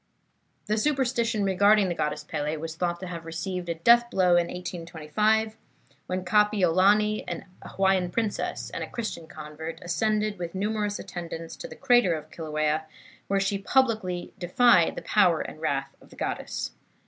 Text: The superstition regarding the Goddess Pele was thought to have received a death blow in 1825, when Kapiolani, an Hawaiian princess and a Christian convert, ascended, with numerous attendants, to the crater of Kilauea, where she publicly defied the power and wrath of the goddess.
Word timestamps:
The 0.65 0.79
superstition 0.79 1.43
regarding 1.43 1.87
the 1.87 1.93
Goddess 1.93 2.23
Pele 2.23 2.57
was 2.57 2.75
thought 2.75 2.99
to 3.01 3.05
have 3.05 3.23
received 3.23 3.69
a 3.69 3.75
death 3.75 4.09
blow 4.09 4.29
in 4.29 4.47
1825, 4.47 5.55
when 6.07 6.25
Kapiolani, 6.25 7.23
an 7.27 7.45
Hawaiian 7.63 8.09
princess 8.09 8.71
and 8.71 8.83
a 8.83 8.89
Christian 8.89 9.27
convert, 9.27 9.79
ascended, 9.83 10.39
with 10.39 10.55
numerous 10.55 10.97
attendants, 10.97 11.55
to 11.57 11.67
the 11.67 11.75
crater 11.75 12.15
of 12.15 12.31
Kilauea, 12.31 12.85
where 13.27 13.39
she 13.39 13.59
publicly 13.59 14.33
defied 14.39 14.95
the 14.95 15.03
power 15.03 15.39
and 15.41 15.61
wrath 15.61 15.95
of 16.01 16.09
the 16.09 16.15
goddess. 16.15 16.71